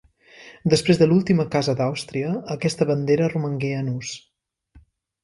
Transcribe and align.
Després 0.73 0.99
de 1.01 1.07
l'última 1.11 1.43
casa 1.55 1.75
d'Àustria 1.81 2.31
aquesta 2.55 2.87
bandera 2.93 3.29
romangué 3.35 3.71
en 3.83 3.93
ús. 3.93 4.15